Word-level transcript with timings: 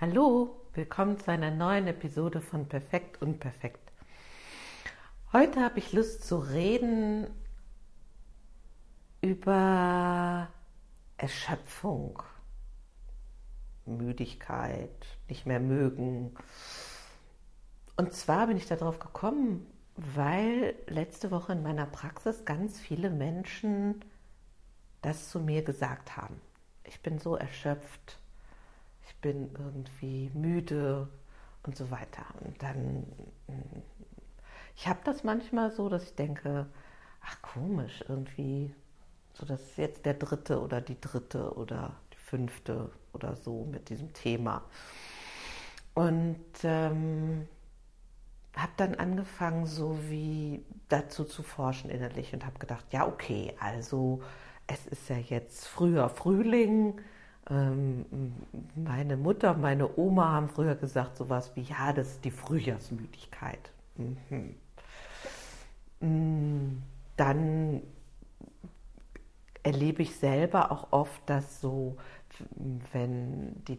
Hallo, 0.00 0.54
willkommen 0.74 1.18
zu 1.18 1.32
einer 1.32 1.50
neuen 1.50 1.88
Episode 1.88 2.40
von 2.40 2.68
Perfekt 2.68 3.20
und 3.20 3.40
Perfekt. 3.40 3.90
Heute 5.32 5.60
habe 5.60 5.80
ich 5.80 5.92
Lust 5.92 6.24
zu 6.24 6.38
reden 6.38 7.26
über 9.20 10.46
Erschöpfung, 11.16 12.22
Müdigkeit, 13.86 15.04
nicht 15.28 15.46
mehr 15.46 15.58
mögen. 15.58 16.32
Und 17.96 18.12
zwar 18.12 18.46
bin 18.46 18.56
ich 18.56 18.66
darauf 18.66 19.00
gekommen, 19.00 19.66
weil 19.96 20.76
letzte 20.86 21.32
Woche 21.32 21.54
in 21.54 21.64
meiner 21.64 21.86
Praxis 21.86 22.44
ganz 22.44 22.78
viele 22.78 23.10
Menschen 23.10 24.04
das 25.02 25.28
zu 25.28 25.40
mir 25.40 25.64
gesagt 25.64 26.16
haben. 26.16 26.40
Ich 26.84 27.02
bin 27.02 27.18
so 27.18 27.34
erschöpft 27.34 28.20
bin 29.20 29.50
irgendwie 29.58 30.30
müde 30.34 31.08
und 31.64 31.76
so 31.76 31.90
weiter. 31.90 32.24
Und 32.40 32.62
dann, 32.62 33.04
ich 34.76 34.86
habe 34.88 35.00
das 35.04 35.24
manchmal 35.24 35.70
so, 35.70 35.88
dass 35.88 36.04
ich 36.04 36.14
denke, 36.14 36.66
ach 37.22 37.42
komisch, 37.42 38.04
irgendwie, 38.08 38.74
so 39.34 39.46
das 39.46 39.60
ist 39.60 39.78
jetzt 39.78 40.06
der 40.06 40.14
dritte 40.14 40.60
oder 40.60 40.80
die 40.80 41.00
dritte 41.00 41.54
oder 41.54 41.94
die 42.12 42.18
fünfte 42.18 42.90
oder 43.12 43.36
so 43.36 43.64
mit 43.64 43.88
diesem 43.88 44.12
Thema. 44.12 44.62
Und 45.94 46.44
ähm, 46.62 47.48
habe 48.56 48.72
dann 48.76 48.94
angefangen, 48.94 49.66
so 49.66 49.98
wie 50.08 50.64
dazu 50.88 51.24
zu 51.24 51.42
forschen 51.42 51.90
innerlich 51.90 52.32
und 52.32 52.44
habe 52.44 52.58
gedacht, 52.58 52.86
ja 52.92 53.06
okay, 53.06 53.54
also 53.60 54.22
es 54.66 54.86
ist 54.86 55.08
ja 55.08 55.16
jetzt 55.16 55.66
früher 55.66 56.08
Frühling, 56.08 57.00
meine 57.50 59.16
Mutter, 59.16 59.54
meine 59.54 59.96
Oma 59.96 60.32
haben 60.32 60.48
früher 60.48 60.74
gesagt 60.74 61.16
sowas 61.16 61.52
wie, 61.54 61.62
ja, 61.62 61.92
das 61.92 62.08
ist 62.08 62.24
die 62.24 62.30
Frühjahrsmüdigkeit. 62.30 63.72
Mhm. 63.96 64.54
Mm, 66.00 66.82
dann 67.16 67.82
erlebe 69.62 70.02
ich 70.02 70.14
selber 70.16 70.70
auch 70.70 70.92
oft, 70.92 71.20
dass 71.26 71.60
so, 71.60 71.96
wenn 72.92 73.64
die 73.64 73.78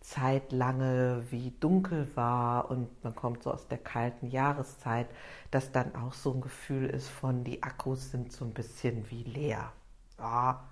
Zeit 0.00 0.50
lange 0.52 1.24
wie 1.30 1.52
dunkel 1.60 2.08
war 2.16 2.70
und 2.70 3.04
man 3.04 3.14
kommt 3.14 3.42
so 3.42 3.52
aus 3.52 3.68
der 3.68 3.78
kalten 3.78 4.28
Jahreszeit, 4.28 5.08
dass 5.50 5.72
dann 5.72 5.94
auch 5.94 6.14
so 6.14 6.32
ein 6.32 6.40
Gefühl 6.40 6.88
ist 6.88 7.08
von, 7.08 7.44
die 7.44 7.62
Akkus 7.62 8.10
sind 8.10 8.32
so 8.32 8.44
ein 8.44 8.52
bisschen 8.52 9.10
wie 9.10 9.24
leer. 9.24 9.72
Ja, 10.18 10.64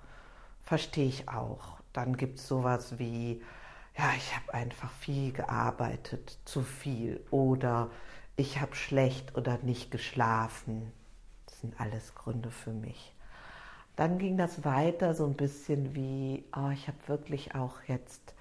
verstehe 0.63 1.07
ich 1.07 1.29
auch. 1.29 1.78
Dann 1.93 2.17
gibt 2.17 2.39
es 2.39 2.49
sowas 2.49 2.99
wie, 2.99 3.43
ja, 3.97 4.13
ich 4.17 4.37
habe 4.37 4.55
einfach 4.55 4.93
viel 4.93 5.33
gearbeitet, 5.33 6.39
zu 6.45 6.63
viel 6.63 7.25
oder 7.31 7.91
ich 8.37 8.61
habe 8.61 8.75
schlecht 8.77 9.37
oder 9.37 9.59
nicht 9.63 9.91
geschlafen. 9.91 10.93
Das 11.47 11.61
sind 11.61 11.81
alles 11.81 12.15
Gründe 12.15 12.51
für 12.51 12.73
mich. 12.73 13.15
Dann 13.97 14.19
ging 14.19 14.37
das 14.39 14.65
weiter 14.65 15.15
so 15.15 15.27
ein 15.27 15.35
bisschen 15.35 15.95
wie, 15.97 16.45
oh, 16.57 16.71
ich 16.71 16.87
habe 16.87 16.99
wirklich 17.09 17.57
auch 17.57 17.83
jetzt 17.89 18.35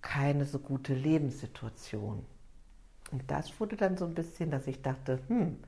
keine 0.00 0.46
so 0.46 0.58
gute 0.58 0.94
Lebenssituation. 0.94 2.24
Und 3.10 3.30
das 3.30 3.60
wurde 3.60 3.76
dann 3.76 3.98
so 3.98 4.06
ein 4.06 4.14
bisschen, 4.14 4.50
dass 4.50 4.66
ich 4.66 4.80
dachte, 4.80 5.20
hm, 5.28 5.58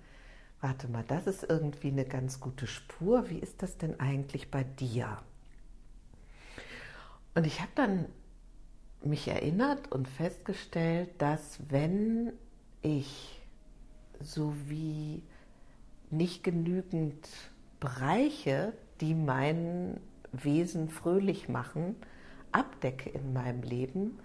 warte 0.62 0.88
mal, 0.88 1.04
das 1.06 1.26
ist 1.26 1.42
irgendwie 1.42 1.88
eine 1.88 2.06
ganz 2.06 2.40
gute 2.40 2.66
Spur. 2.66 3.28
Wie 3.28 3.38
ist 3.38 3.62
das 3.62 3.76
denn 3.76 4.00
eigentlich 4.00 4.50
bei 4.50 4.64
dir? 4.64 5.18
Und 7.34 7.46
ich 7.46 7.60
habe 7.60 7.72
dann 7.74 8.06
mich 9.02 9.28
erinnert 9.28 9.90
und 9.90 10.08
festgestellt, 10.08 11.10
dass 11.18 11.58
wenn 11.68 12.32
ich 12.82 13.40
so 14.20 14.54
wie 14.68 15.22
nicht 16.10 16.44
genügend 16.44 17.28
Bereiche, 17.80 18.74
die 19.00 19.14
mein 19.14 19.98
Wesen 20.32 20.88
fröhlich 20.88 21.48
machen, 21.48 21.96
abdecke 22.52 23.10
in 23.10 23.32
meinem 23.32 23.62
Leben, 23.62 24.18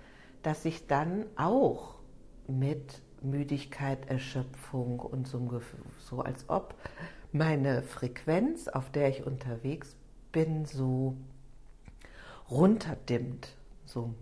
dass 0.44 0.66
ich 0.66 0.88
dann 0.88 1.25
auch 1.35 1.95
mit 2.47 3.01
Müdigkeit, 3.22 4.09
Erschöpfung 4.09 5.00
und 5.00 5.28
so, 5.28 5.62
so 6.00 6.22
als 6.22 6.50
ob 6.50 6.75
meine 7.31 7.81
Frequenz, 7.84 8.68
auf 8.68 8.91
der 8.91 9.09
ich 9.09 9.25
unterwegs 9.25 9.95
bin, 10.31 10.66
so 10.66 11.18
runterdimmt. 12.50 13.56
So. 13.85 14.13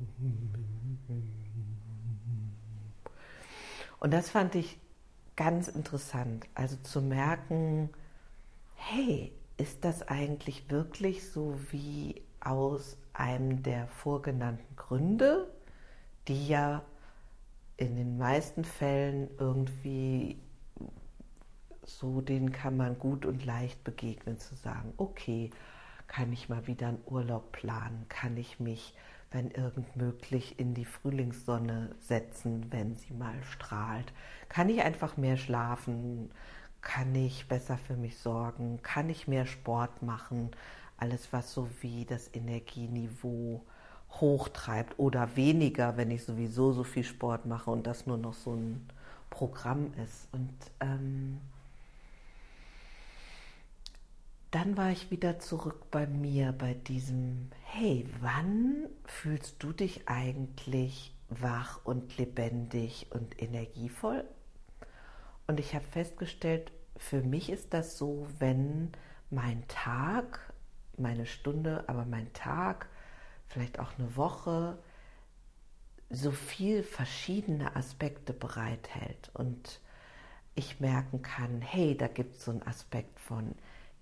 Und 4.00 4.12
das 4.12 4.30
fand 4.30 4.56
ich 4.56 4.80
ganz 5.36 5.68
interessant. 5.68 6.46
Also 6.54 6.78
zu 6.78 7.02
merken, 7.02 7.90
hey, 8.76 9.34
ist 9.58 9.86
das 9.86 10.08
eigentlich 10.08 10.70
wirklich 10.70 11.30
so 11.30 11.58
wie 11.72 12.22
aus 12.40 12.98
einem 13.14 13.64
der 13.64 13.88
vorgenannten 13.88 14.76
Gründe, 14.76 15.52
die 16.28 16.48
ja 16.48 16.84
in 17.78 17.96
den 17.96 18.18
meisten 18.18 18.64
Fällen 18.64 19.30
irgendwie 19.40 20.40
so, 21.84 22.22
denen 22.22 22.52
kann 22.52 22.78
man 22.78 22.98
gut 22.98 23.26
und 23.26 23.46
leicht 23.46 23.84
begegnen, 23.84 24.40
zu 24.40 24.56
sagen, 24.56 24.94
okay, 24.98 25.52
kann 26.08 26.32
ich 26.32 26.50
mal 26.50 26.68
wieder 26.68 26.88
einen 26.88 27.02
Urlaub 27.06 27.52
planen? 27.52 28.06
Kann 28.10 28.38
ich 28.38 28.60
mich, 28.60 28.94
wenn 29.32 29.52
irgend 29.52 29.96
möglich, 29.96 30.60
in 30.60 30.74
die 30.74 30.86
Frühlingssonne 30.86 31.96
setzen, 32.00 32.72
wenn 32.72 32.96
sie 32.96 33.14
mal 33.14 33.42
strahlt? 33.44 34.14
Kann 34.50 34.70
ich 34.70 34.82
einfach 34.82 35.18
mehr 35.18 35.38
schlafen? 35.38 36.32
Kann 36.82 37.16
ich 37.16 37.48
besser 37.48 37.78
für 37.78 37.96
mich 37.96 38.18
sorgen? 38.18 38.80
Kann 38.84 39.10
ich 39.10 39.28
mehr 39.28 39.46
Sport 39.46 40.02
machen? 40.02 40.52
Alles, 40.98 41.34
was 41.34 41.52
so 41.52 41.68
wie 41.82 42.06
das 42.06 42.34
Energieniveau 42.34 43.64
hochtreibt 44.12 44.98
oder 44.98 45.36
weniger, 45.36 45.98
wenn 45.98 46.12
ich 46.12 46.24
sowieso 46.24 46.72
so 46.72 46.84
viel 46.84 47.04
Sport 47.04 47.46
mache 47.46 47.72
und 47.72 47.86
das 47.86 48.06
nur 48.06 48.18
noch 48.18 48.34
so 48.34 48.54
ein 48.54 48.88
Programm 49.30 49.94
ist. 50.04 50.30
Und 50.32 50.54
ähm, 50.80 51.42
dann 54.56 54.78
war 54.78 54.90
ich 54.90 55.12
wieder 55.12 55.38
zurück 55.38 55.92
bei 55.92 56.08
mir, 56.08 56.54
bei 56.54 56.76
diesem, 56.76 57.50
hey, 57.66 58.08
wann 58.22 58.88
fühlst 59.04 59.62
du 59.62 59.74
dich 59.74 60.08
eigentlich 60.08 61.14
wach 61.28 61.82
und 61.84 62.18
lebendig 62.18 63.08
und 63.10 63.42
energievoll? 63.42 64.24
Und 65.46 65.60
ich 65.60 65.76
habe 65.76 65.84
festgestellt, 65.84 66.72
für 66.96 67.22
mich 67.22 67.50
ist 67.50 67.74
das 67.74 67.98
so, 67.98 68.28
wenn 68.40 68.94
mein 69.30 69.68
Tag, 69.68 70.54
meine 70.98 71.26
Stunde, 71.26 71.84
aber 71.88 72.06
mein 72.06 72.32
Tag, 72.32 72.88
vielleicht 73.48 73.78
auch 73.78 74.00
eine 74.00 74.16
Woche, 74.16 74.78
so 76.10 76.32
viel 76.32 76.82
verschiedene 76.84 77.76
Aspekte 77.76 78.32
bereithält 78.32 79.32
und 79.34 79.82
ich 80.56 80.80
merken 80.80 81.22
kann, 81.22 81.62
hey, 81.62 81.98
da 81.98 82.08
gibt 82.08 82.38
es 82.38 82.46
so 82.46 82.52
einen 82.52 82.64
Aspekt 82.64 83.20
von, 83.20 83.54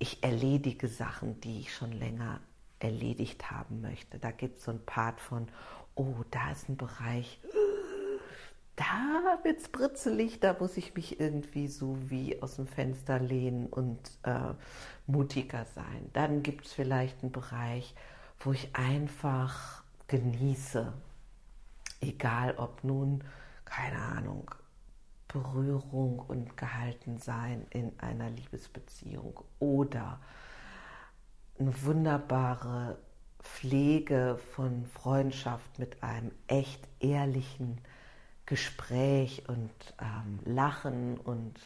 ich 0.04 0.22
erledige 0.22 0.88
Sachen, 0.88 1.40
die 1.42 1.62
ich 1.62 1.74
schon 1.74 1.92
länger 1.92 2.42
erledigt 2.80 3.50
haben 3.50 3.82
möchte. 3.82 4.20
Da 4.20 4.32
gibt 4.32 4.58
es 4.58 4.66
so 4.66 4.72
ein 4.72 4.86
Part 4.86 5.20
von, 5.20 5.48
oh, 5.96 6.16
da 6.30 6.52
ist 6.52 6.70
ein 6.70 6.78
Bereich, 6.78 7.40
da 8.76 9.40
wird 9.44 9.62
es 9.62 9.70
britzelig, 9.70 10.40
da 10.42 10.56
muss 10.60 10.78
ich 10.78 10.94
mich 10.94 11.20
irgendwie 11.20 11.68
so 11.68 11.98
wie 12.10 12.42
aus 12.42 12.58
dem 12.58 12.68
Fenster 12.68 13.20
lehnen 13.20 13.68
und 13.68 14.00
äh, 14.24 14.54
mutiger 15.08 15.66
sein. 15.74 16.10
Dann 16.12 16.44
gibt 16.44 16.66
es 16.66 16.74
vielleicht 16.74 17.22
einen 17.22 17.32
Bereich, 17.32 17.96
wo 18.40 18.52
ich 18.52 18.76
einfach 18.76 19.84
genieße, 20.08 20.92
egal 22.02 22.56
ob 22.58 22.84
nun, 22.84 23.24
keine 23.64 24.00
Ahnung, 24.00 24.52
Berührung 25.34 26.20
und 26.20 26.56
Gehaltensein 26.56 27.66
in 27.72 27.92
einer 28.00 28.30
Liebesbeziehung 28.30 29.42
oder 29.60 30.20
eine 31.60 31.84
wunderbare 31.84 32.98
Pflege 33.42 34.40
von 34.54 34.86
Freundschaft 34.86 35.80
mit 35.80 36.02
einem 36.04 36.32
echt 36.48 36.88
ehrlichen 37.00 37.82
Gespräch 38.46 39.44
und 39.48 39.72
ähm, 40.00 40.40
Lachen 40.46 41.18
und 41.18 41.60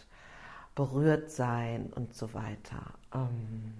berührt 0.74 1.30
sein 1.30 1.92
und 1.94 2.14
so 2.14 2.34
weiter. 2.34 2.94
Ähm, 3.14 3.74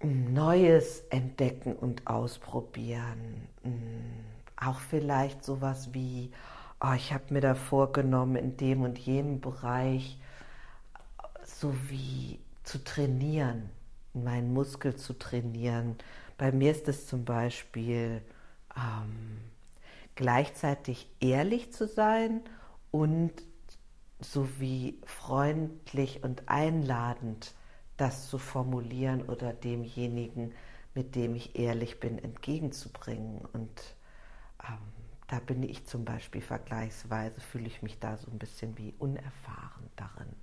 Neues 0.00 1.00
entdecken 1.10 1.74
und 1.74 2.06
ausprobieren. 2.06 3.48
Mm, 3.64 4.64
auch 4.64 4.78
vielleicht 4.78 5.44
sowas 5.44 5.92
wie, 5.92 6.30
oh, 6.80 6.92
ich 6.94 7.12
habe 7.12 7.34
mir 7.34 7.40
da 7.40 7.54
vorgenommen, 7.54 8.36
in 8.36 8.56
dem 8.56 8.82
und 8.82 8.98
jenem 8.98 9.40
Bereich 9.40 10.18
so 11.44 11.74
wie 11.88 12.38
zu 12.62 12.82
trainieren, 12.84 13.70
meinen 14.14 14.52
Muskel 14.52 14.96
zu 14.96 15.18
trainieren. 15.18 15.96
Bei 16.36 16.52
mir 16.52 16.70
ist 16.70 16.88
es 16.88 17.06
zum 17.06 17.24
Beispiel 17.24 18.22
ähm, 18.76 19.38
gleichzeitig 20.14 21.08
ehrlich 21.20 21.72
zu 21.72 21.86
sein 21.86 22.42
und 22.90 23.32
sowie 24.20 24.98
freundlich 25.04 26.22
und 26.22 26.48
einladend 26.48 27.54
das 27.96 28.28
zu 28.28 28.38
formulieren 28.38 29.22
oder 29.22 29.52
demjenigen, 29.52 30.52
mit 30.94 31.14
dem 31.14 31.34
ich 31.34 31.58
ehrlich 31.58 32.00
bin, 32.00 32.18
entgegenzubringen. 32.18 33.40
Und 33.52 33.96
ähm, 34.68 34.78
da 35.28 35.38
bin 35.40 35.62
ich 35.62 35.86
zum 35.86 36.04
Beispiel 36.04 36.40
vergleichsweise, 36.40 37.40
fühle 37.40 37.66
ich 37.66 37.82
mich 37.82 37.98
da 38.00 38.16
so 38.16 38.30
ein 38.30 38.38
bisschen 38.38 38.76
wie 38.78 38.94
unerfahren 38.98 39.90
darin. 39.96 40.34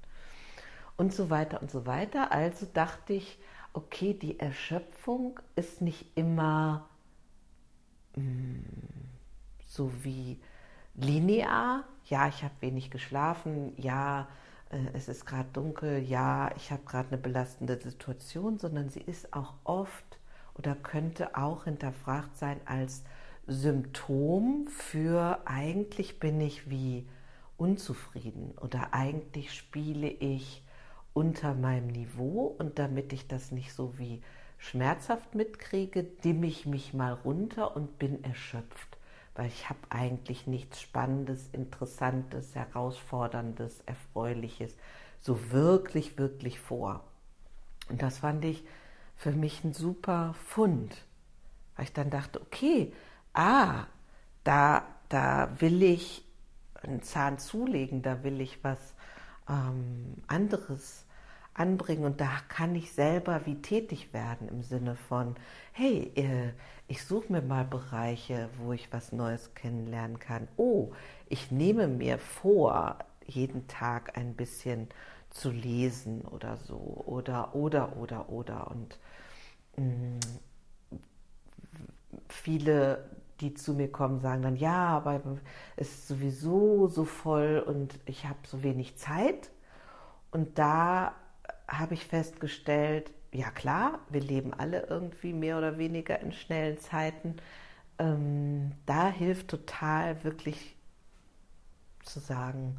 Und 0.96 1.14
so 1.14 1.30
weiter 1.30 1.62
und 1.62 1.72
so 1.72 1.86
weiter. 1.86 2.32
Also 2.32 2.68
dachte 2.72 3.14
ich, 3.14 3.40
okay, 3.74 4.14
die 4.14 4.40
Erschöpfung 4.40 5.40
ist 5.56 5.82
nicht 5.82 6.16
immer 6.16 6.88
mh, 8.16 8.24
mm, 8.24 8.66
so 9.66 9.92
wie 10.04 10.40
linear. 10.94 11.84
Ja, 12.06 12.28
ich 12.28 12.44
habe 12.44 12.54
wenig 12.62 12.92
geschlafen. 12.92 13.74
Ja, 13.78 14.28
äh, 14.70 14.78
es 14.94 15.10
ist 15.10 15.26
gerade 15.26 15.50
dunkel. 15.52 16.04
Ja, 16.04 16.52
ich 16.56 16.72
habe 16.72 16.84
gerade 16.86 17.10
eine 17.10 17.18
belastende 17.18 17.78
Situation, 17.78 18.60
sondern 18.60 18.90
sie 18.90 19.02
ist 19.02 19.34
auch 19.34 19.56
oft 19.64 20.20
oder 20.54 20.76
könnte 20.76 21.36
auch 21.36 21.66
hinterfragt 21.66 22.38
sein 22.38 22.62
als 22.66 23.04
Symptom 23.48 24.68
für 24.68 25.42
eigentlich 25.46 26.20
bin 26.20 26.42
ich 26.42 26.70
wie 26.70 27.08
unzufrieden 27.58 28.54
oder 28.60 28.94
eigentlich 28.94 29.54
spiele 29.54 30.08
ich 30.10 30.64
unter 31.14 31.54
meinem 31.54 31.88
Niveau 31.88 32.56
und 32.58 32.80
damit 32.80 33.14
ich 33.14 33.28
das 33.28 33.52
nicht 33.52 33.74
so 33.74 33.98
wie 33.98 34.22
schmerzhaft 34.58 35.36
mitkriege, 35.36 36.04
dimme 36.04 36.48
ich 36.48 36.66
mich 36.66 36.94
mal 36.94 37.14
runter 37.14 37.76
und 37.76 38.00
bin 38.00 38.24
erschöpft, 38.24 38.98
weil 39.36 39.48
ich 39.48 39.70
habe 39.70 39.80
eigentlich 39.90 40.48
nichts 40.48 40.82
Spannendes, 40.82 41.48
Interessantes, 41.54 42.56
Herausforderndes, 42.56 43.82
Erfreuliches 43.86 44.76
so 45.20 45.52
wirklich, 45.52 46.18
wirklich 46.18 46.60
vor. 46.60 47.04
Und 47.90 48.02
das 48.02 48.20
fand 48.20 48.44
ich 48.46 48.64
für 49.16 49.32
mich 49.32 49.64
ein 49.64 49.74
super 49.74 50.34
Fund, 50.46 50.96
weil 51.76 51.86
ich 51.86 51.94
dann 51.94 52.10
dachte, 52.10 52.42
okay, 52.42 52.92
ah, 53.36 53.88
da, 54.44 54.84
da 55.10 55.50
will 55.60 55.84
ich 55.84 56.24
einen 56.84 57.02
Zahn 57.04 57.40
zulegen, 57.40 58.02
da 58.02 58.24
will 58.24 58.42
ich 58.42 58.64
was 58.64 58.94
ähm, 59.50 60.16
anderes 60.28 61.06
anbringen. 61.54 62.06
Und 62.06 62.22
da 62.22 62.40
kann 62.50 62.76
ich 62.76 62.92
selber 62.92 63.46
wie 63.46 63.62
tätig 63.62 64.14
werden 64.14 64.48
im 64.50 64.64
Sinne 64.64 64.96
von, 64.96 65.36
hey, 65.72 66.12
äh, 66.16 66.52
ich 66.88 67.04
suche 67.04 67.32
mir 67.32 67.42
mal 67.42 67.66
Bereiche, 67.66 68.50
wo 68.58 68.74
ich 68.74 68.92
was 68.94 69.12
Neues 69.12 69.54
kennenlernen 69.56 70.20
kann. 70.20 70.48
Oh, 70.58 70.92
ich 71.28 71.52
nehme 71.52 71.88
mir 71.88 72.20
vor, 72.20 73.00
jeden 73.26 73.68
Tag 73.68 74.18
ein 74.18 74.36
bisschen 74.36 74.88
zu 75.32 75.52
lesen 75.52 76.22
oder 76.22 76.58
so. 76.58 77.04
Oder 77.06 77.56
oder 77.56 77.98
oder 77.98 78.30
oder. 78.30 78.70
Und 78.70 79.00
mh, 79.78 79.86
mm, 79.86 80.20
viele 82.30 83.04
die 83.42 83.54
zu 83.54 83.74
mir 83.74 83.92
kommen, 83.92 84.20
sagen 84.20 84.42
dann, 84.42 84.56
ja, 84.56 84.88
aber 84.88 85.22
es 85.76 85.90
ist 85.90 86.08
sowieso 86.08 86.88
so 86.88 87.06
voll 87.06 87.64
und 87.66 88.00
ich 88.06 88.26
habe 88.26 88.40
so 88.46 88.64
wenig 88.64 88.98
Zeit. 88.98 89.50
Und 90.32 90.58
da 90.58 91.14
habe 91.68 91.94
ich 91.94 92.06
festgestellt, 92.06 93.12
ja 93.32 93.52
klar, 93.52 94.00
wir 94.10 94.22
leben 94.22 94.54
alle 94.54 94.88
irgendwie 94.88 95.34
mehr 95.34 95.58
oder 95.58 95.78
weniger 95.78 96.20
in 96.20 96.32
schnellen 96.32 96.80
Zeiten. 96.80 97.36
Ähm, 98.00 98.72
da 98.86 99.10
hilft 99.10 99.50
total 99.50 100.24
wirklich 100.24 100.76
zu 102.04 102.20
sagen, 102.20 102.78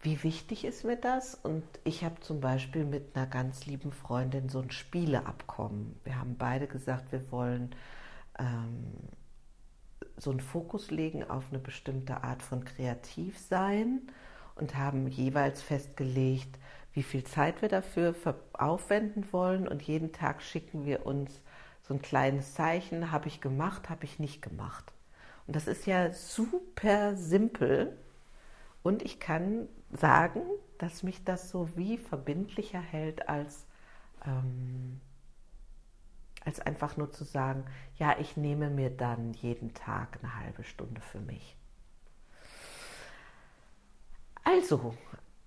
wie 0.00 0.22
wichtig 0.22 0.64
ist 0.64 0.84
mir 0.84 0.96
das? 0.96 1.34
Und 1.34 1.64
ich 1.84 2.04
habe 2.04 2.20
zum 2.20 2.40
Beispiel 2.40 2.84
mit 2.84 3.16
einer 3.16 3.26
ganz 3.26 3.66
lieben 3.66 3.92
Freundin 3.92 4.48
so 4.48 4.60
ein 4.60 4.70
Spieleabkommen. 4.70 5.98
Wir 6.04 6.18
haben 6.18 6.36
beide 6.38 6.66
gesagt, 6.68 7.10
wir 7.10 7.30
wollen 7.32 7.74
ähm, 8.38 8.92
so 10.18 10.30
einen 10.30 10.40
Fokus 10.40 10.90
legen 10.90 11.24
auf 11.24 11.44
eine 11.50 11.58
bestimmte 11.58 12.22
Art 12.22 12.42
von 12.42 12.64
Kreativsein 12.64 14.02
und 14.56 14.76
haben 14.76 15.06
jeweils 15.06 15.62
festgelegt, 15.62 16.58
wie 16.92 17.02
viel 17.02 17.24
Zeit 17.24 17.62
wir 17.62 17.68
dafür 17.68 18.14
aufwenden 18.52 19.32
wollen. 19.32 19.68
Und 19.68 19.82
jeden 19.82 20.12
Tag 20.12 20.42
schicken 20.42 20.84
wir 20.84 21.06
uns 21.06 21.40
so 21.82 21.94
ein 21.94 22.02
kleines 22.02 22.54
Zeichen, 22.54 23.12
habe 23.12 23.28
ich 23.28 23.40
gemacht, 23.40 23.88
habe 23.88 24.04
ich 24.04 24.18
nicht 24.18 24.42
gemacht. 24.42 24.92
Und 25.46 25.56
das 25.56 25.66
ist 25.66 25.86
ja 25.86 26.12
super 26.12 27.16
simpel. 27.16 27.96
Und 28.82 29.02
ich 29.02 29.20
kann 29.20 29.68
sagen, 29.92 30.42
dass 30.78 31.02
mich 31.02 31.24
das 31.24 31.50
so 31.50 31.68
wie 31.76 31.96
verbindlicher 31.96 32.80
hält 32.80 33.28
als 33.28 33.66
ähm, 34.26 35.00
als 36.44 36.60
einfach 36.60 36.96
nur 36.96 37.10
zu 37.10 37.24
sagen, 37.24 37.64
ja, 37.96 38.16
ich 38.18 38.36
nehme 38.36 38.70
mir 38.70 38.90
dann 38.90 39.32
jeden 39.34 39.74
Tag 39.74 40.18
eine 40.22 40.36
halbe 40.36 40.64
Stunde 40.64 41.00
für 41.00 41.20
mich. 41.20 41.56
Also, 44.44 44.94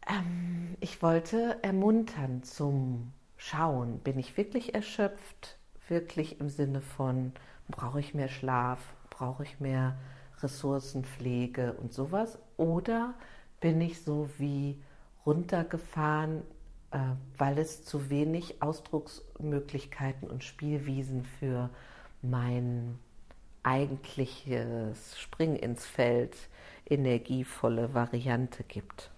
ähm, 0.07 0.77
ich 0.79 1.01
wollte 1.01 1.57
ermuntern 1.63 2.43
zum 2.43 3.13
Schauen, 3.37 3.99
bin 3.99 4.19
ich 4.19 4.37
wirklich 4.37 4.75
erschöpft, 4.75 5.57
wirklich 5.87 6.39
im 6.39 6.49
Sinne 6.49 6.81
von, 6.81 7.33
brauche 7.67 7.99
ich 7.99 8.13
mehr 8.13 8.27
Schlaf, 8.27 8.79
brauche 9.09 9.43
ich 9.43 9.59
mehr 9.59 9.97
Ressourcenpflege 10.41 11.73
und 11.73 11.93
sowas, 11.93 12.37
oder 12.57 13.15
bin 13.59 13.81
ich 13.81 14.01
so 14.03 14.29
wie 14.37 14.81
runtergefahren 15.25 16.43
weil 17.37 17.57
es 17.57 17.85
zu 17.85 18.09
wenig 18.09 18.61
Ausdrucksmöglichkeiten 18.61 20.29
und 20.29 20.43
Spielwiesen 20.43 21.23
für 21.23 21.69
mein 22.21 22.99
eigentliches 23.63 25.17
Spring 25.19 25.55
ins 25.55 25.85
Feld 25.85 26.35
energievolle 26.89 27.93
Variante 27.93 28.63
gibt. 28.63 29.09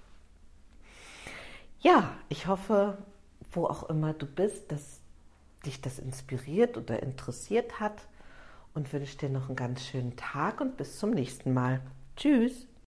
Ja, 1.80 2.16
ich 2.30 2.48
hoffe, 2.48 2.98
wo 3.52 3.66
auch 3.66 3.90
immer 3.90 4.14
du 4.14 4.26
bist, 4.26 4.72
dass 4.72 5.02
dich 5.66 5.82
das 5.82 6.00
inspiriert 6.00 6.78
oder 6.78 7.02
interessiert 7.02 7.80
hat 7.80 8.08
und 8.74 8.92
wünsche 8.94 9.18
dir 9.18 9.30
noch 9.30 9.48
einen 9.48 9.56
ganz 9.56 9.84
schönen 9.86 10.16
Tag 10.16 10.62
und 10.62 10.78
bis 10.78 11.00
zum 11.00 11.12
nächsten 11.12 11.54
Mal. 11.54 11.82
Tschüss. 12.16 12.68